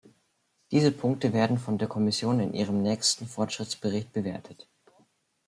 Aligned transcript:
Diese 0.71 0.91
Punkte 0.91 1.31
werden 1.31 1.59
von 1.59 1.77
der 1.77 1.87
Kommission 1.87 2.39
in 2.39 2.55
ihrem 2.55 2.81
nächsten 2.81 3.27
Fortschrittsbericht 3.27 4.11
bewertet. 4.11 4.67